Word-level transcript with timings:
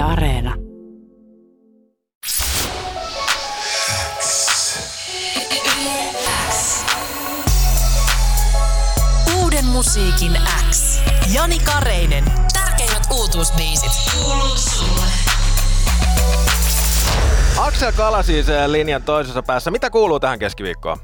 Yle 0.00 0.08
Areena. 0.08 0.54
Uuden 9.42 9.64
musiikin 9.64 10.38
X. 10.70 11.00
Jani 11.34 11.58
Kareinen. 11.58 12.24
Tärkeimmät 12.52 13.02
uutuusbiisit. 13.12 13.90
Kuuluu 14.14 14.56
sulle. 14.56 15.06
Aksel 17.58 17.92
Kala 17.92 18.22
siis 18.22 18.46
linjan 18.66 19.02
toisessa 19.02 19.42
päässä. 19.42 19.70
Mitä 19.70 19.90
kuuluu 19.90 20.20
tähän 20.20 20.38
keskiviikkoon? 20.38 20.98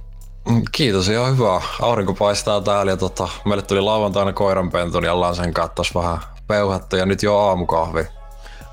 Mm, 0.48 0.62
Kiitos, 0.72 1.08
ihan 1.08 1.32
hyvä. 1.38 1.60
Aurinko 1.82 2.14
paistaa 2.14 2.60
täällä 2.60 2.92
ja 2.92 2.96
tota, 2.96 3.28
meille 3.44 3.62
tuli 3.62 3.80
lauantaina 3.80 4.32
koiranpentu, 4.32 5.00
niin 5.00 5.10
ollaan 5.10 5.36
sen 5.36 5.54
kattos 5.54 5.94
vähän 5.94 6.18
peuhattu 6.48 6.96
ja 6.96 7.06
nyt 7.06 7.22
jo 7.22 7.38
aamukahvi. 7.38 8.06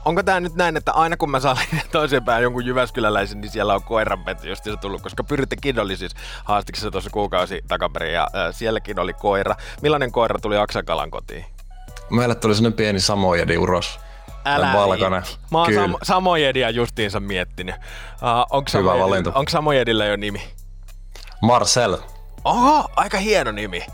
Onko 0.06 0.24
tämä 0.24 0.40
nyt 0.40 0.56
näin, 0.56 0.78
että 0.78 0.92
aina 0.92 1.18
kun 1.18 1.32
mä 1.32 1.40
saan 1.40 1.58
toiseen 1.92 2.24
päähän 2.24 2.44
jonkun 2.44 2.66
Jyväskyläläisen, 2.66 3.42
niin 3.42 3.52
siellä 3.52 3.74
on 3.76 3.84
koiranpentu 3.84 4.48
just 4.48 4.64
se 4.64 4.78
tullut, 4.78 5.02
koska 5.02 5.24
Pyrittekin 5.24 5.80
oli 5.80 5.98
siis 5.98 6.12
haastiksessa 6.44 6.92
tuossa 6.92 7.10
kuukausi 7.10 7.62
takaperin 7.68 8.14
ja 8.14 8.22
äh, 8.36 8.56
sielläkin 8.56 9.00
oli 9.00 9.14
koira. 9.14 9.56
Millainen 9.82 10.12
koira 10.12 10.40
tuli 10.40 10.58
Aksel 10.58 10.84
Kalan 10.84 11.12
kotiin? 11.12 11.46
Meille 12.10 12.36
tuli 12.36 12.56
sellainen 12.56 12.78
pieni 12.78 13.00
samojedi 13.00 13.58
uros. 13.58 14.00
Älä 14.46 14.74
valkoinen. 14.74 15.24
Mä 15.52 15.58
oon 15.58 15.68
Kyllä. 15.68 15.88
Sam- 15.88 15.98
Samojedia 16.04 16.70
justiinsa 16.70 17.20
miettinyt. 17.20 17.76
Uh, 17.76 17.82
onko 18.50 18.72
Hyvä 18.74 18.92
Samojedi- 18.94 19.00
valinta. 19.00 19.32
Onko 19.36 19.50
Samojedilla 19.50 20.06
jo 20.06 20.16
nimi? 20.16 20.42
Marcel, 21.42 21.98
Oho, 22.44 22.90
aika 22.96 23.18
hieno 23.18 23.52
nimi. 23.52 23.86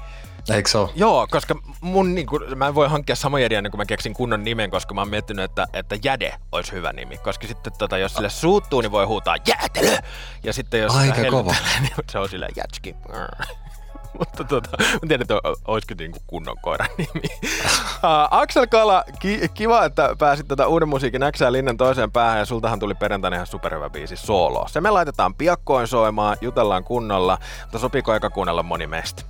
Eikö 0.56 0.70
se 0.70 0.78
ole? 0.78 0.90
Joo, 0.96 1.28
koska 1.32 1.56
mun 1.82 2.16
niinku, 2.16 2.40
mä 2.56 2.68
en 2.68 2.76
voi 2.76 2.90
hankkia 2.90 3.16
Samojedia 3.16 3.58
ennen 3.58 3.72
kuin 3.72 3.80
mä 3.80 3.86
keksin 3.86 4.14
kunnon 4.14 4.44
nimen, 4.44 4.72
koska 4.72 4.94
mä 4.94 5.02
oon 5.02 5.10
miettinyt, 5.10 5.46
että, 5.46 5.68
että 5.74 5.98
Jäde 6.04 6.34
olisi 6.52 6.72
hyvä 6.72 6.94
nimi. 6.94 7.18
Koska 7.18 7.48
sitten 7.48 7.74
tota, 7.78 7.98
jos 7.98 8.14
sille 8.14 8.30
suuttuu, 8.30 8.82
niin 8.82 8.92
voi 8.92 9.06
huutaa 9.06 9.36
Jäätelö! 9.48 9.98
Ja 10.44 10.54
sitten 10.54 10.80
jos 10.80 10.96
Aika 10.96 11.32
kova. 11.32 11.56
niin 11.82 11.92
se 12.12 12.20
on 12.20 12.30
silleen 12.30 12.52
Jätski. 12.56 12.96
Mutta 14.20 14.44
tota, 14.44 14.70
mä 14.80 15.08
tiedän, 15.08 15.22
että 15.22 15.36
olisiko 15.68 15.94
niinku 15.98 16.20
kunnon 16.28 16.56
koiran 16.62 16.90
nimi. 16.98 17.28
uh, 17.44 18.28
Aksel 18.32 18.68
Kala, 18.68 19.04
ki- 19.20 19.50
kiva, 19.54 19.86
että 19.86 20.16
pääsit 20.20 20.48
tätä 20.48 20.68
uuden 20.68 20.90
musiikin 20.90 21.24
Äksää 21.24 21.52
linnan 21.52 21.78
toiseen 21.78 22.12
päähän 22.12 22.40
ja 22.40 22.46
sultahan 22.46 22.80
tuli 22.80 22.96
perjantaina 22.96 23.36
ihan 23.36 23.48
superhyvä 23.48 23.90
biisi 23.90 24.18
Solo. 24.18 24.66
Se 24.70 24.82
me 24.82 24.90
laitetaan 24.90 25.36
piakkoin 25.36 25.88
soimaan, 25.88 26.38
jutellaan 26.42 26.84
kunnolla, 26.84 27.38
mutta 27.62 27.80
sopiiko 27.80 28.14
eka 28.14 28.30
kuunnella 28.30 28.64
moni 28.64 28.88
meistä? 28.88 29.24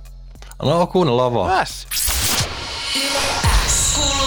No 0.62 0.86
kuunnellaan 0.86 1.34
vaan. 1.34 1.66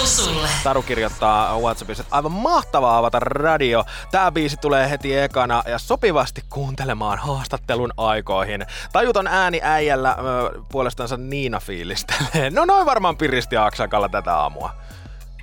Sulle. 0.05 0.47
Taru 0.63 0.81
kirjoittaa 0.81 1.59
Whatsappissa, 1.59 2.03
että 2.03 2.15
aivan 2.15 2.31
mahtavaa 2.31 2.97
avata 2.97 3.19
radio. 3.19 3.85
Tää 4.11 4.31
biisi 4.31 4.57
tulee 4.57 4.89
heti 4.89 5.17
ekana 5.17 5.63
ja 5.67 5.79
sopivasti 5.79 6.43
kuuntelemaan 6.49 7.17
haastattelun 7.17 7.93
aikoihin. 7.97 8.65
Tajuton 8.91 9.27
ääni 9.27 9.59
äijällä 9.63 10.11
ö, 10.19 10.61
puolestansa 10.71 11.17
Niina 11.17 11.59
fiilistelee. 11.59 12.49
No 12.49 12.65
noin 12.65 12.85
varmaan 12.85 13.17
piristi 13.17 13.57
Aksakalla 13.57 14.09
tätä 14.09 14.35
aamua. 14.37 14.69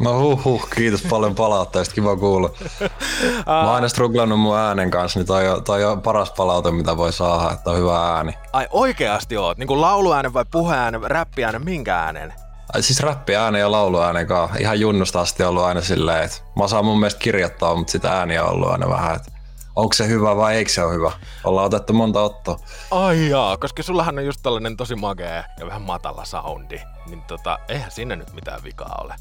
No 0.00 0.20
huh, 0.20 0.44
huh 0.44 0.68
kiitos 0.76 1.02
paljon 1.02 1.34
palautteesta, 1.34 1.94
kiva 1.94 2.16
kuulla. 2.16 2.50
Mä 3.46 3.64
oon 3.64 3.74
aina 3.74 3.88
struglannut 3.88 4.40
mun 4.40 4.56
äänen 4.56 4.90
kanssa, 4.90 5.18
niin 5.18 5.26
toi 5.26 5.48
on, 5.48 5.64
toi 5.64 5.84
on 5.84 6.02
paras 6.02 6.30
palaute, 6.30 6.70
mitä 6.70 6.96
voi 6.96 7.12
saada, 7.12 7.52
että 7.52 7.70
on 7.70 7.76
hyvä 7.76 8.14
ääni. 8.14 8.32
Ai 8.52 8.66
oikeasti 8.70 9.36
oot? 9.36 9.58
Niinku 9.58 9.80
lauluäänen 9.80 10.34
vai 10.34 10.44
puheäänen, 10.50 11.02
räppiäänen, 11.02 11.64
minkä 11.64 11.96
äänen? 11.96 12.34
Ai 12.74 12.82
siis 12.82 13.00
räppiäänen 13.00 13.60
ja 13.60 13.70
lauluäänen 13.70 14.26
kanssa. 14.26 14.56
Ihan 14.58 14.80
junnusta 14.80 15.20
asti 15.20 15.42
ollut 15.44 15.62
aina 15.62 15.80
silleen, 15.80 16.24
että 16.24 16.36
mä 16.56 16.64
osaan 16.64 16.84
mun 16.84 17.00
mielestä 17.00 17.20
kirjoittaa, 17.20 17.74
mutta 17.74 17.90
sitä 17.90 18.12
ääniä 18.12 18.44
on 18.44 18.50
ollut 18.50 18.70
aina 18.70 18.88
vähän, 18.88 19.16
että 19.16 19.32
onko 19.76 19.92
se 19.92 20.08
hyvä 20.08 20.36
vai 20.36 20.54
eikö 20.56 20.70
se 20.70 20.84
ole 20.84 20.94
hyvä. 20.94 21.12
Ollaan 21.44 21.66
otettu 21.66 21.92
monta 21.92 22.20
ottoa. 22.20 22.58
Ai 22.90 23.28
jaa, 23.28 23.56
koska 23.56 23.82
sullahan 23.82 24.18
on 24.18 24.26
just 24.26 24.40
tällainen 24.42 24.76
tosi 24.76 24.94
makea 24.94 25.44
ja 25.58 25.66
vähän 25.66 25.82
matala 25.82 26.24
soundi. 26.24 26.80
Niin 27.06 27.22
tota, 27.22 27.58
eihän 27.68 27.90
sinne 27.90 28.16
nyt 28.16 28.32
mitään 28.32 28.64
vikaa 28.64 29.00
ole. 29.04 29.14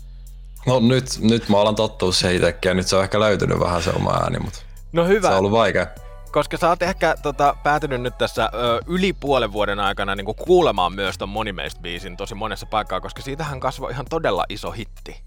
No 0.65 0.79
nyt, 0.79 1.05
nyt 1.21 1.49
mä 1.49 1.57
alan 1.61 1.75
tottua 1.75 2.11
se 2.11 2.35
itsekin 2.35 2.69
ja 2.69 2.73
nyt 2.73 2.87
se 2.87 2.95
on 2.95 3.03
ehkä 3.03 3.19
löytynyt 3.19 3.59
vähän 3.59 3.83
se 3.83 3.89
oma 3.89 4.11
ääni, 4.13 4.39
mutta 4.39 4.59
No 4.91 5.05
hyvä. 5.05 5.27
se 5.27 5.33
on 5.33 5.39
ollut 5.39 5.51
vaikea. 5.51 5.87
Koska 6.31 6.57
sä 6.57 6.69
oot 6.69 6.81
ehkä 6.81 7.15
tota, 7.21 7.55
päätynyt 7.63 8.01
nyt 8.01 8.17
tässä 8.17 8.49
ö, 8.53 8.79
yli 8.87 9.13
puolen 9.13 9.51
vuoden 9.51 9.79
aikana 9.79 10.15
niin 10.15 10.25
kuulemaan 10.25 10.93
myös 10.95 11.17
ton 11.17 11.29
Monimeist 11.29 11.79
biisin 11.81 12.17
tosi 12.17 12.35
monessa 12.35 12.65
paikkaa, 12.65 13.01
koska 13.01 13.21
siitähän 13.21 13.59
kasvoi 13.59 13.91
ihan 13.91 14.05
todella 14.09 14.45
iso 14.49 14.71
hitti. 14.71 15.21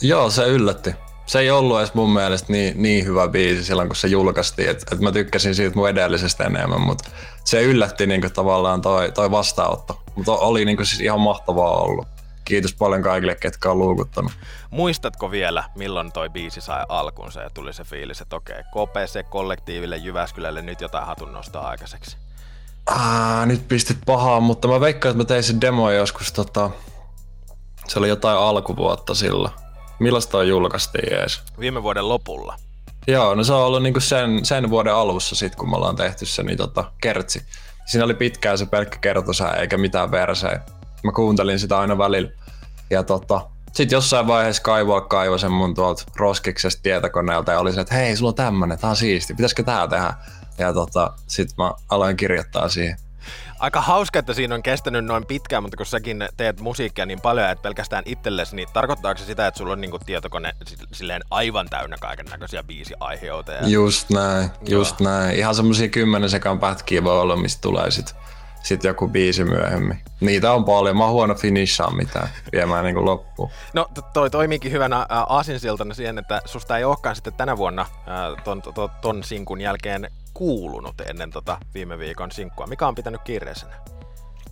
Joo, 0.00 0.30
se 0.30 0.46
yllätti. 0.48 0.94
Se 1.26 1.38
ei 1.38 1.50
ollut 1.50 1.78
edes 1.78 1.94
mun 1.94 2.10
mielestä 2.12 2.52
niin, 2.52 2.82
niin 2.82 3.04
hyvä 3.04 3.28
biisi 3.28 3.64
silloin, 3.64 3.88
kun 3.88 3.96
se 3.96 4.08
julkaistiin. 4.08 4.70
Et, 4.70 4.84
et 4.92 5.00
mä 5.00 5.12
tykkäsin 5.12 5.54
siitä 5.54 5.76
mun 5.76 5.88
edellisestä 5.88 6.44
enemmän, 6.44 6.80
mutta 6.80 7.10
se 7.44 7.62
yllätti 7.62 8.06
niinku 8.06 8.30
tavallaan 8.30 8.80
toi, 8.82 9.12
toi 9.12 9.30
vastaanotto. 9.30 10.02
Mutta 10.14 10.32
oli 10.32 10.64
niinku 10.64 10.84
siis 10.84 11.00
ihan 11.00 11.20
mahtavaa 11.20 11.70
ollut. 11.76 12.06
Kiitos 12.50 12.74
paljon 12.74 13.02
kaikille, 13.02 13.34
ketkä 13.34 13.70
on 13.70 13.78
luukuttanut. 13.78 14.32
Muistatko 14.70 15.30
vielä, 15.30 15.64
milloin 15.74 16.12
toi 16.12 16.30
biisi 16.30 16.60
sai 16.60 16.84
alkunsa 16.88 17.40
ja 17.40 17.50
tuli 17.50 17.72
se 17.72 17.84
fiilis, 17.84 18.20
että 18.20 18.36
okei, 18.36 18.62
KPC 18.62 19.28
kollektiiville 19.28 19.96
Jyväskylälle 19.96 20.62
nyt 20.62 20.80
jotain 20.80 21.06
hatun 21.06 21.32
nostaa 21.32 21.68
aikaiseksi? 21.68 22.16
Ah, 22.86 23.46
nyt 23.46 23.68
pistit 23.68 23.98
pahaa, 24.06 24.40
mutta 24.40 24.68
mä 24.68 24.80
veikkaan, 24.80 25.10
että 25.10 25.22
mä 25.22 25.24
tein 25.24 25.42
sen 25.42 25.60
demo 25.60 25.90
joskus 25.90 26.32
tota... 26.32 26.70
Se 27.88 27.98
oli 27.98 28.08
jotain 28.08 28.38
alkuvuotta 28.38 29.14
silloin. 29.14 29.54
Millaista 29.98 30.30
toi 30.30 30.48
julkaistiin 30.48 31.12
ees? 31.14 31.42
Viime 31.60 31.82
vuoden 31.82 32.08
lopulla. 32.08 32.56
Joo, 33.06 33.34
no 33.34 33.44
se 33.44 33.52
on 33.52 33.66
ollut 33.66 33.82
niinku 33.82 34.00
sen, 34.00 34.44
sen 34.44 34.70
vuoden 34.70 34.94
alussa 34.94 35.36
sit, 35.36 35.56
kun 35.56 35.70
me 35.70 35.76
ollaan 35.76 35.96
tehty 35.96 36.26
se, 36.26 36.42
niin 36.42 36.58
tota, 36.58 36.92
kertsi. 37.00 37.42
Siinä 37.86 38.04
oli 38.04 38.14
pitkään 38.14 38.58
se 38.58 38.66
pelkkä 38.66 38.98
kertosää, 38.98 39.52
eikä 39.52 39.78
mitään 39.78 40.10
versejä. 40.10 40.60
Mä 41.02 41.12
kuuntelin 41.12 41.58
sitä 41.58 41.78
aina 41.78 41.98
välillä. 41.98 42.30
Ja 42.90 43.02
tota, 43.02 43.46
sitten 43.72 43.96
jossain 43.96 44.26
vaiheessa 44.26 44.62
kaivoa 44.62 45.00
kaivo 45.00 45.38
sen 45.38 45.52
mun 45.52 45.74
tuolta 45.74 46.04
roskiksesta 46.16 46.82
tietokoneelta 46.82 47.52
ja 47.52 47.60
oli 47.60 47.72
se, 47.72 47.80
että 47.80 47.94
hei, 47.94 48.16
sulla 48.16 48.28
on 48.28 48.34
tämmönen, 48.34 48.78
tää 48.78 48.90
on 48.90 48.96
siisti, 48.96 49.34
pitäisikö 49.34 49.62
tää 49.62 49.88
tehdä? 49.88 50.14
Ja 50.58 50.72
tota, 50.72 51.12
sit 51.26 51.48
mä 51.58 51.72
aloin 51.88 52.16
kirjoittaa 52.16 52.68
siihen. 52.68 52.96
Aika 53.58 53.80
hauska, 53.80 54.18
että 54.18 54.34
siinä 54.34 54.54
on 54.54 54.62
kestänyt 54.62 55.04
noin 55.04 55.26
pitkään, 55.26 55.62
mutta 55.62 55.76
kun 55.76 55.86
säkin 55.86 56.28
teet 56.36 56.60
musiikkia 56.60 57.06
niin 57.06 57.20
paljon, 57.20 57.50
että 57.50 57.62
pelkästään 57.62 58.02
itsellesi, 58.06 58.56
niin 58.56 58.68
tarkoittaako 58.72 59.18
se 59.18 59.24
sitä, 59.24 59.46
että 59.46 59.58
sulla 59.58 59.72
on 59.72 59.80
niinku 59.80 59.98
tietokone 60.06 60.52
si- 60.66 60.76
silleen 60.92 61.22
aivan 61.30 61.68
täynnä 61.70 61.96
kaiken 62.00 62.26
näköisiä 62.26 62.62
biisiaiheita? 62.62 63.52
Ja... 63.52 63.68
Just 63.68 64.10
näin, 64.10 64.50
just 64.68 65.00
näin. 65.00 65.36
Ihan 65.38 65.54
semmosia 65.54 65.88
kymmenen 65.88 66.30
sekan 66.30 66.60
pätkiä 66.60 67.04
voi 67.04 67.20
olla, 67.20 67.36
mistä 67.36 67.60
tulee 67.60 67.90
sit, 67.90 68.14
sit 68.62 68.84
joku 68.84 69.08
biisi 69.08 69.44
myöhemmin. 69.44 69.98
Niitä 70.20 70.52
on 70.52 70.64
paljon. 70.64 70.96
Mä 70.96 71.04
oon 71.04 71.12
huono 71.12 71.34
finishaa 71.34 71.90
mitään 71.90 72.28
viemään 72.52 72.84
niinku 72.84 73.04
loppuun. 73.04 73.50
No 73.74 73.88
to- 73.94 74.02
toi 74.12 74.30
toimiikin 74.30 74.72
hyvänä 74.72 75.06
aasinsiltana 75.08 75.94
siihen, 75.94 76.18
että 76.18 76.42
susta 76.44 76.78
ei 76.78 76.84
olekaan 76.84 77.16
sitten 77.16 77.32
tänä 77.32 77.56
vuonna 77.56 77.86
ton, 78.44 78.62
ton, 78.62 78.90
ton 79.00 79.24
sinkun 79.24 79.60
jälkeen 79.60 80.10
kuulunut 80.34 81.00
ennen 81.00 81.30
tota 81.30 81.58
viime 81.74 81.98
viikon 81.98 82.32
sinkkua. 82.32 82.66
Mikä 82.66 82.88
on 82.88 82.94
pitänyt 82.94 83.20
kiireisenä? 83.24 83.72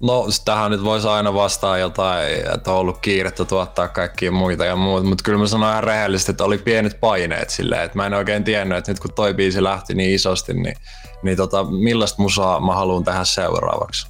No, 0.01 0.27
tähän 0.45 0.71
nyt 0.71 0.85
voisi 0.85 1.09
aina 1.09 1.35
vastaa 1.35 1.79
jotain, 1.79 2.29
että 2.55 2.73
on 2.73 2.77
ollut 2.77 2.99
kiirettä 2.99 3.45
tuottaa 3.45 3.89
kaikkia 3.89 4.33
muita 4.33 4.65
ja 4.65 4.77
muuta, 4.77 5.07
mutta 5.07 5.25
kyllä 5.25 5.39
mä 5.39 5.47
sanon 5.47 5.71
ihan 5.71 5.85
rehellisesti, 5.85 6.31
että 6.31 6.45
oli 6.45 6.59
pienet 6.59 7.01
paineet 7.01 7.51
silleen, 7.51 7.83
että 7.83 7.99
mä 7.99 8.07
en 8.07 8.15
oikein 8.15 8.45
tiennyt, 8.45 8.79
että 8.79 8.91
nyt 8.91 9.01
kun 9.01 9.13
toi 9.13 9.35
biisi 9.35 9.63
lähti 9.63 9.95
niin 9.95 10.15
isosti, 10.15 10.55
niin, 10.55 10.77
niin 11.23 11.37
tota, 11.37 11.65
millaista 11.65 12.23
musaa 12.23 12.61
mä 12.61 12.75
haluan 12.75 13.05
tehdä 13.05 13.25
seuraavaksi. 13.25 14.07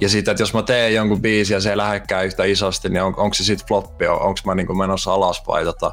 Ja 0.00 0.08
sitten, 0.08 0.32
että 0.32 0.42
jos 0.42 0.54
mä 0.54 0.62
teen 0.62 0.94
jonkun 0.94 1.22
biisin 1.22 1.54
ja 1.54 1.60
se 1.60 1.70
ei 1.70 1.76
lähdekään 1.76 2.26
yhtä 2.26 2.44
isosti, 2.44 2.88
niin 2.88 3.02
on, 3.02 3.14
onko 3.16 3.34
se 3.34 3.44
sitten 3.44 3.68
floppi, 3.68 4.06
on, 4.06 4.22
onko 4.22 4.40
mä 4.44 4.54
niinku 4.54 4.74
menossa 4.74 5.14
alas 5.14 5.42
vai 5.46 5.64
tota, 5.64 5.92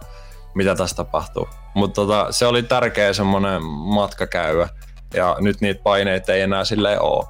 mitä 0.53 0.75
tässä 0.75 0.96
tapahtuu. 0.96 1.50
Mutta 1.73 1.96
tota, 2.02 2.28
se 2.31 2.46
oli 2.46 2.64
tärkeä 2.64 3.14
semmoinen 3.14 3.64
matka 3.64 4.28
käydä 4.28 4.70
ja 5.14 5.38
nyt 5.40 5.61
niitä 5.61 5.84
paineita 5.84 6.34
ei 6.34 6.41
enää 6.41 6.66
silleen 6.66 7.02
ole. 7.02 7.26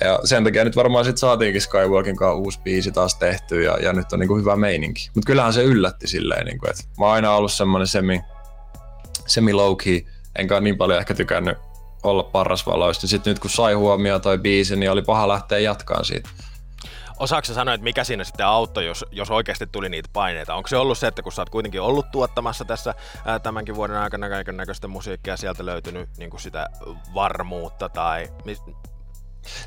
Ja 0.00 0.18
sen 0.24 0.44
takia 0.44 0.64
nyt 0.64 0.76
varmaan 0.76 1.04
sit 1.04 1.18
saatiinkin 1.18 1.62
Skywalkin 1.62 2.16
kanssa 2.16 2.34
uusi 2.34 2.60
biisi 2.60 2.92
taas 2.92 3.14
tehty 3.14 3.62
ja, 3.62 3.78
ja 3.78 3.92
nyt 3.92 4.12
on 4.12 4.18
niinku 4.18 4.36
hyvä 4.36 4.56
meininki. 4.56 5.10
Mutta 5.14 5.26
kyllähän 5.26 5.52
se 5.52 5.62
yllätti 5.62 6.08
silleen, 6.08 6.46
niinku, 6.46 6.66
että 6.70 6.84
mä 6.98 7.04
oon 7.04 7.14
aina 7.14 7.32
ollut 7.32 7.52
semmoinen 7.52 7.86
semi, 7.86 8.20
semi 9.26 9.52
low 9.52 9.76
key, 9.76 10.00
enkä 10.38 10.60
niin 10.60 10.78
paljon 10.78 10.98
ehkä 10.98 11.14
tykännyt 11.14 11.58
olla 12.02 12.22
parrasvaloista. 12.22 13.06
Sitten 13.06 13.30
nyt 13.30 13.38
kun 13.38 13.50
sai 13.50 13.74
huomioon 13.74 14.20
toi 14.20 14.38
biisi, 14.38 14.76
niin 14.76 14.90
oli 14.90 15.02
paha 15.02 15.28
lähteä 15.28 15.58
jatkaan 15.58 16.04
siitä. 16.04 16.28
Osaatko 17.18 17.54
sanoa, 17.54 17.74
että 17.74 17.84
mikä 17.84 18.04
siinä 18.04 18.24
sitten 18.24 18.46
auttoi, 18.46 18.86
jos, 18.86 19.04
jos 19.10 19.30
oikeasti 19.30 19.66
tuli 19.66 19.88
niitä 19.88 20.08
paineita? 20.12 20.54
Onko 20.54 20.68
se 20.68 20.76
ollut 20.76 20.98
se, 20.98 21.06
että 21.06 21.22
kun 21.22 21.32
sä 21.32 21.42
oot 21.42 21.50
kuitenkin 21.50 21.80
ollut 21.80 22.10
tuottamassa 22.10 22.64
tässä 22.64 22.94
ää, 23.24 23.38
tämänkin 23.38 23.74
vuoden 23.74 23.96
aikana 23.96 24.28
kaiken 24.28 24.56
näköistä 24.56 24.88
musiikkia, 24.88 25.36
sieltä 25.36 25.66
löytynyt 25.66 26.08
niin 26.18 26.30
kuin 26.30 26.40
sitä 26.40 26.68
varmuutta 27.14 27.88
tai... 27.88 28.28
Mis... 28.44 28.62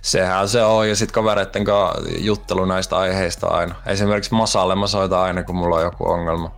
Sehän 0.01 0.49
se 0.49 0.63
on, 0.63 0.89
ja 0.89 0.95
sitten 0.95 1.13
kavereitten 1.13 1.65
kanssa 1.65 2.01
juttelu 2.17 2.65
näistä 2.65 2.97
aiheista 2.97 3.47
aina. 3.47 3.75
Esimerkiksi 3.85 4.33
Masalle 4.33 4.75
mä 4.75 4.87
soitan 4.87 5.19
aina, 5.19 5.43
kun 5.43 5.55
mulla 5.55 5.75
on 5.75 5.83
joku 5.83 6.11
ongelma. 6.11 6.51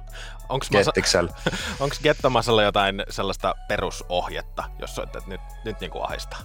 Onko 0.50 0.66
Onko 1.80 1.96
Gettomasalla 2.04 2.64
jotain 2.64 3.04
sellaista 3.10 3.56
perusohjetta, 3.68 4.64
jos 4.80 4.96
soittaa, 4.96 5.20
että 5.20 5.30
nyt, 5.30 5.42
nyt 5.66 5.80
niin 5.80 5.92
kuin 5.92 6.06
ahistaa? 6.06 6.40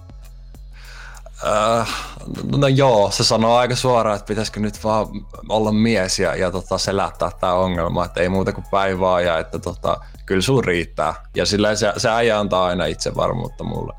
Uh, 1.42 1.88
no 2.58 2.68
joo, 2.68 3.10
se 3.10 3.24
sanoo 3.24 3.56
aika 3.56 3.76
suoraan, 3.76 4.16
että 4.16 4.26
pitäisikö 4.26 4.60
nyt 4.60 4.84
vaan 4.84 5.06
olla 5.48 5.72
mies 5.72 6.18
ja, 6.18 6.36
ja 6.36 6.50
tota, 6.50 6.78
selättää 6.78 7.30
tämä 7.40 7.52
ongelma, 7.52 8.04
että 8.04 8.20
ei 8.20 8.28
muuta 8.28 8.52
kuin 8.52 8.64
päivää 8.70 9.20
ja 9.20 9.38
että 9.38 9.58
tota, 9.58 10.00
kyllä 10.26 10.42
sun 10.42 10.64
riittää. 10.64 11.14
Ja 11.36 11.46
sillä 11.46 11.74
se, 11.74 11.92
se 11.96 12.08
äijä 12.10 12.38
antaa 12.38 12.66
aina 12.66 12.86
itsevarmuutta 12.86 13.64
mulle. 13.64 13.92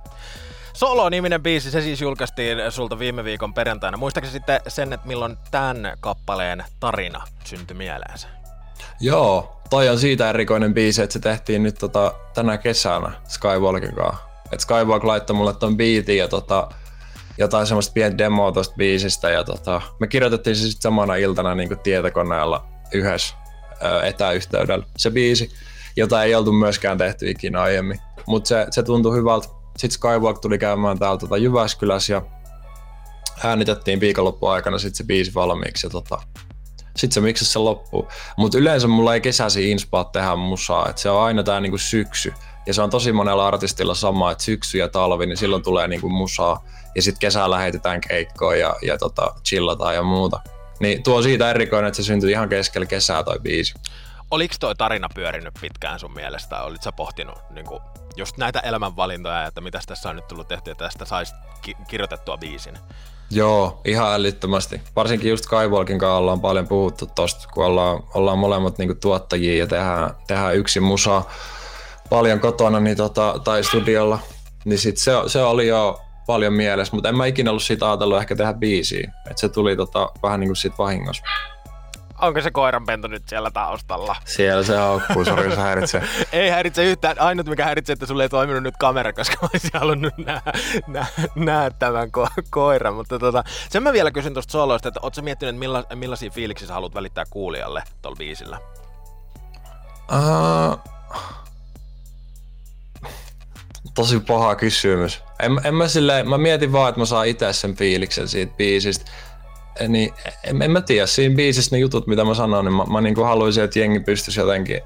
Solo-niminen 0.80 1.44
biisi, 1.44 1.72
se 1.72 1.82
siis 1.82 2.02
julkaistiin 2.02 2.58
sulta 2.70 3.00
viime 3.00 3.24
viikon 3.24 3.54
perjantaina. 3.54 3.98
Muistaakseni 3.98 4.32
sitten 4.32 4.60
sen, 4.68 4.94
että 4.94 5.08
milloin 5.08 5.38
tämän 5.52 5.98
kappaleen 6.00 6.64
tarina 6.80 7.24
syntyi 7.46 7.78
mieleensä? 7.78 8.28
Joo, 9.00 9.62
toi 9.70 9.90
on 9.90 10.00
siitä 10.00 10.30
erikoinen 10.30 10.74
biisi, 10.74 11.02
että 11.02 11.14
se 11.14 11.20
tehtiin 11.20 11.64
nyt 11.64 11.76
tota, 11.76 12.14
tänä 12.34 12.58
kesänä 12.58 13.12
Skywalkin 13.28 13.96
kanssa. 13.96 14.24
Et 14.52 14.60
Skywalk 14.60 15.04
laittoi 15.04 15.36
mulle 15.36 15.54
ton 15.54 15.78
biitin 15.78 16.18
ja 16.18 16.28
tota, 16.28 16.70
jotain 17.38 17.68
semmoista 17.68 17.94
pientä 17.94 18.18
demoa 18.18 18.52
tosta 18.52 18.76
biisistä 18.78 19.30
ja 19.30 19.44
tota, 19.44 19.82
me 20.00 20.08
kirjoitettiin 20.08 20.56
se 20.56 20.62
sitten 20.62 20.82
samana 20.82 21.16
iltana 21.16 21.56
niin 21.56 21.80
tietokoneella 21.80 22.66
yhdessä 22.94 23.36
ö, 23.84 24.02
etäyhteydellä 24.04 24.86
se 24.98 25.12
biisi, 25.12 25.52
jota 25.96 26.24
ei 26.24 26.36
oltu 26.36 26.52
myöskään 26.52 26.98
tehty 26.98 27.30
ikinä 27.30 27.62
aiemmin. 27.62 28.00
Mutta 28.26 28.48
se, 28.48 28.68
se 28.72 28.84
tuntui 28.84 29.16
hyvältä. 29.16 29.59
Sitten 29.80 29.92
Skywalk 29.92 30.40
tuli 30.40 30.58
käymään 30.58 31.00
täällä 31.00 31.18
tota 31.18 31.38
Jyväskylässä 31.38 32.14
ja 32.14 32.22
äänitettiin 33.44 34.00
viikonloppuaikana 34.00 34.78
sitten 34.78 34.98
se 34.98 35.04
biisi 35.04 35.34
valmiiksi 35.34 35.88
ja 35.88 35.90
tota, 35.90 36.22
sitten 36.96 37.12
se 37.12 37.22
miksi 37.22 37.46
se 37.46 37.60
loppuu. 37.60 38.08
Mutta 38.38 38.58
yleensä 38.58 38.88
mulla 38.88 39.14
ei 39.14 39.22
kesäsi 39.22 39.72
inspaa 39.72 40.04
tehdä 40.04 40.36
musaa, 40.36 40.90
että 40.90 41.02
se 41.02 41.10
on 41.10 41.24
aina 41.24 41.44
tää 41.44 41.60
niinku 41.60 41.78
syksy. 41.78 42.34
Ja 42.66 42.74
se 42.74 42.82
on 42.82 42.90
tosi 42.90 43.12
monella 43.12 43.48
artistilla 43.48 43.96
sama, 43.96 44.32
että 44.32 44.44
syksy 44.44 44.78
ja 44.78 44.88
talvi, 44.88 45.26
niin 45.26 45.38
silloin 45.38 45.64
tulee 45.64 45.88
niinku 45.88 46.10
musaa. 46.10 46.66
Ja 46.96 47.02
sitten 47.02 47.20
kesällä 47.20 47.50
lähetetään 47.50 48.02
keikkoa 48.02 48.56
ja, 48.56 48.76
ja 48.82 48.98
tota, 48.98 49.36
chillataan 49.48 49.96
ja 49.96 50.04
muuta. 50.04 50.40
Niin 50.80 51.04
tuo 51.04 51.22
siitä 51.22 51.50
erikoinen, 51.50 51.88
että 51.88 52.02
se 52.02 52.04
syntyi 52.04 52.32
ihan 52.32 52.50
keskellä 52.50 52.86
kesää 52.86 53.24
toi 53.24 53.40
biisi. 53.40 53.74
Oliko 54.32 54.56
toi 54.60 54.76
tarina 54.76 55.10
pyörinyt 55.16 55.54
pitkään 55.62 56.00
sun 56.00 56.14
mielestä? 56.14 56.62
Olit 56.62 56.82
sä 56.82 56.92
pohtinut 56.92 57.38
niin 57.50 57.66
kuin, 57.66 57.80
just 58.18 58.38
näitä 58.38 58.60
elämänvalintoja, 58.60 59.46
että 59.46 59.62
mitä 59.62 59.80
tässä 59.88 60.10
on 60.10 60.16
nyt 60.16 60.28
tullut 60.28 60.48
tehty, 60.48 60.72
että 60.72 60.84
tästä 60.86 61.06
saisi 61.06 61.34
ki- 61.62 61.78
kirjoitettua 61.88 62.38
biisin? 62.38 62.78
Joo, 63.32 63.82
ihan 63.86 64.14
älyttömästi. 64.14 64.82
Varsinkin 64.96 65.30
just 65.30 65.44
Skywalkin 65.44 66.00
kanssa 66.00 66.16
ollaan 66.16 66.42
paljon 66.42 66.68
puhuttu 66.68 67.08
tosta, 67.16 67.48
kun 67.54 67.66
ollaan, 67.66 68.04
ollaan 68.14 68.38
molemmat 68.38 68.78
niinku 68.78 68.96
tuottajia 68.96 69.58
ja 69.58 69.68
tehdään, 69.68 70.16
tehdään 70.28 70.56
yksi 70.56 70.80
musa 70.80 71.24
paljon 72.10 72.40
kotona 72.40 72.80
niin 72.80 72.98
tota, 72.98 73.40
tai 73.44 73.64
studiolla. 73.64 74.20
Niin 74.66 74.80
sit 74.80 74.98
se, 74.98 75.12
se 75.28 75.42
oli 75.42 75.68
jo 75.68 76.02
paljon 76.28 76.54
mielessä, 76.54 76.96
mutta 76.96 77.10
en 77.10 77.16
mä 77.16 77.26
ikinä 77.26 77.50
ollut 77.50 77.64
siitä 77.64 77.88
ajatellut 77.88 78.18
ehkä 78.18 78.36
tehdä 78.36 78.54
biisiä. 78.54 79.12
Et 79.32 79.38
se 79.38 79.50
tuli 79.50 79.76
tota, 79.76 80.10
vähän 80.24 80.40
niin 80.40 80.48
kuin 80.48 80.58
siitä 80.58 80.78
vahingossa. 80.78 81.24
Onko 82.22 82.42
se 82.42 82.52
koiranpentu 82.52 83.08
nyt 83.08 83.24
siellä 83.28 83.52
taustalla? 83.52 84.16
Siellä 84.26 84.64
se 84.64 84.78
haukkuu, 84.78 85.26
sori 85.26 85.52
se 85.52 85.58
häiritsee. 85.58 86.04
ei 86.32 86.50
häiritse 86.50 86.86
yhtään. 86.86 87.22
Ainut 87.22 87.48
mikä 87.48 87.66
häiritsee, 87.66 87.94
että 87.94 88.06
sulle 88.06 88.24
ei 88.24 88.30
toiminut 88.30 88.64
nyt 88.64 88.76
kamera, 88.80 89.14
koska 89.14 89.36
mä 89.42 89.50
olisin 89.54 89.72
halunnut 89.74 90.18
nähdä, 90.18 90.52
nähdä, 90.88 91.12
nähdä 91.36 91.72
tämän 91.80 92.10
ko- 92.18 92.44
koiran. 92.50 92.96
Mutta 92.96 93.20
tota, 93.20 93.44
sen 93.70 93.84
mä 93.84 93.94
vielä 93.94 94.12
kysyn 94.12 94.34
tuosta 94.34 94.52
soloista, 94.52 94.88
että 94.88 95.00
ootko 95.04 95.22
miettinyt, 95.22 95.56
että 95.56 95.60
milla, 95.60 95.84
millaisia 95.96 96.30
fiiliksiä 96.30 96.68
sä 96.68 96.74
haluat 96.74 96.94
välittää 96.94 97.26
kuulijalle 97.30 97.84
tuolla 98.02 98.18
biisillä? 98.18 98.60
Uh, 100.12 100.80
tosi 103.96 104.20
paha 104.20 104.56
kysymys. 104.56 105.24
En, 105.40 105.62
en 105.64 105.76
mä, 105.76 105.88
silleen, 105.88 106.30
mä 106.30 106.38
mietin 106.38 106.72
vaan, 106.72 106.90
että 106.90 107.02
mä 107.02 107.06
saan 107.06 107.28
itse 107.28 107.54
sen 107.54 107.76
fiiliksen 107.76 108.28
siitä 108.28 108.54
biisistä. 108.58 109.12
Niin, 109.88 110.14
en, 110.44 110.62
en 110.62 110.72
mä 110.72 110.82
tiedä, 110.82 111.06
siinä 111.06 111.36
biisissä 111.36 111.76
ne 111.76 111.80
jutut, 111.80 112.08
mitä 112.08 112.26
mä 112.26 112.34
sanon, 112.34 112.66
niin 112.66 112.74
mä, 112.74 112.84
mä 112.84 113.02
niin 113.02 113.16
haluaisin, 113.24 113.64
että 113.64 113.80
jengi 113.80 114.00
pystyisi 114.00 114.40
jotenkin 114.40 114.82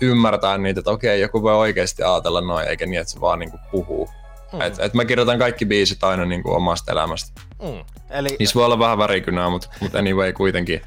ymmärtämään 0.00 0.62
niitä, 0.62 0.80
että 0.80 0.90
okei, 0.90 1.20
joku 1.20 1.42
voi 1.42 1.54
oikeasti 1.54 2.02
ajatella 2.02 2.40
noin, 2.40 2.68
eikä 2.68 2.86
niin, 2.86 3.00
että 3.00 3.12
se 3.12 3.20
vaan 3.20 3.38
niin 3.38 3.52
puhuu. 3.70 4.10
Mm. 4.52 4.60
Et, 4.60 4.78
et 4.78 4.94
mä 4.94 5.04
kirjoitan 5.04 5.38
kaikki 5.38 5.64
biisit 5.66 6.04
aina 6.04 6.24
niin 6.24 6.42
kuin 6.42 6.56
omasta 6.56 6.92
elämästä. 6.92 7.40
Mm. 7.62 7.84
Eli... 8.10 8.36
Niissä 8.38 8.54
voi 8.54 8.64
olla 8.64 8.78
vähän 8.78 8.98
värikynää, 8.98 9.50
mutta, 9.50 9.68
mutta 9.80 9.98
anyway 9.98 10.32
kuitenkin. 10.32 10.82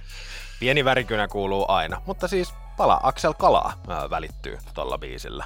Pieni 0.60 0.86
värikynä 0.86 1.28
kuuluu 1.28 1.66
aina, 1.68 2.02
mutta 2.06 2.28
siis 2.28 2.54
pala 2.78 3.00
Axel 3.04 3.34
Kalaa 3.34 3.74
ää, 3.88 4.10
välittyy 4.10 4.58
tuolla 4.74 4.98
biisillä. 4.98 5.46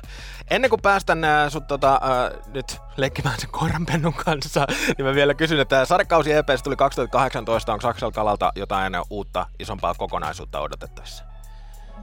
Ennen 0.50 0.70
kuin 0.70 0.82
päästän 0.82 1.24
ää, 1.24 1.50
sut 1.50 1.68
tota, 1.68 2.00
ää, 2.02 2.32
nyt 2.48 2.78
leikkimään 2.98 3.40
sen 3.40 3.50
koiranpennun 3.52 4.14
kanssa, 4.14 4.68
niin 4.98 5.06
mä 5.06 5.16
vielä 5.16 5.34
kysyn, 5.34 5.60
että 5.60 5.86
sarjakausi 5.86 6.32
EPS 6.32 6.64
tuli 6.64 6.76
2018, 6.76 7.74
onko 7.74 7.88
Axel 7.88 8.12
Kalalta 8.12 8.52
jotain 8.56 8.94
uutta, 9.10 9.46
isompaa 9.60 9.94
kokonaisuutta 9.94 10.60
odotettavissa? 10.60 11.24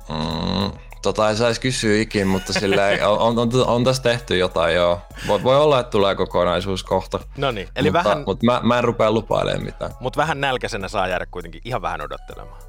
Mm, 0.09 0.79
tota 1.03 1.31
ei 1.31 1.37
saisi 1.37 1.61
kysyä 1.61 2.01
ikin, 2.01 2.27
mutta 2.27 2.53
silleen, 2.53 3.07
on, 3.09 3.19
on, 3.19 3.39
on, 3.39 3.51
on, 3.67 3.85
tässä 3.85 4.03
tehty 4.03 4.37
jotain 4.37 4.75
joo. 4.75 5.01
Voi, 5.27 5.43
voi 5.43 5.57
olla, 5.57 5.81
että 5.81 5.91
tulee 5.91 6.15
kokonaisuus 6.15 6.85
kohta. 6.85 7.21
No 7.37 7.51
niin, 7.51 7.69
eli 7.77 7.91
mutta, 7.91 8.05
vähän... 8.05 8.25
Mutta 8.27 8.47
mä, 8.47 8.61
mä 8.63 8.79
en 8.79 8.85
rupea 8.85 9.11
lupailemaan 9.11 9.65
mitään. 9.65 9.91
Mutta 10.01 10.17
vähän 10.17 10.41
nälkäisenä 10.41 10.89
saa 10.89 11.09
jäädä 11.09 11.27
kuitenkin 11.27 11.61
ihan 11.65 11.83
vähän 11.83 12.01
odottelemaan. 12.01 12.64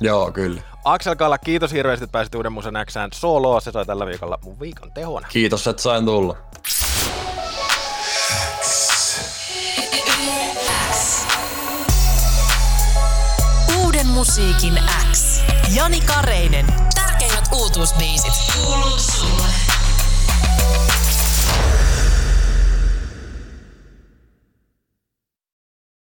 Joo, 0.00 0.32
kyllä. 0.32 0.60
Aksel 0.84 1.16
Kalla, 1.16 1.38
kiitos 1.38 1.72
hirveästi, 1.72 2.04
että 2.04 2.12
pääsit 2.12 2.34
Uuden 2.34 2.52
Musen 2.52 2.74
Xään 2.86 3.10
soloa. 3.14 3.60
Se 3.60 3.70
soi 3.72 3.86
tällä 3.86 4.06
viikolla 4.06 4.38
mun 4.44 4.60
viikon 4.60 4.92
tehona. 4.92 5.28
Kiitos, 5.28 5.66
että 5.66 5.82
sain 5.82 6.04
tulla. 6.04 6.36
Uuden 13.84 14.06
musiikin 14.06 14.80
X. 15.12 15.40
Jani 15.74 16.00
Kareinen. 16.00 16.66
Tärkeimmät 16.94 17.48
uutuusbiisit. 17.52 18.32
Kuuluu 18.54 18.98
sulle. 18.98 19.75